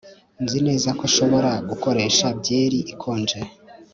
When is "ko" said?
0.97-1.03